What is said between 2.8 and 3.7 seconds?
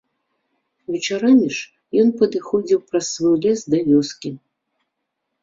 праз свой лес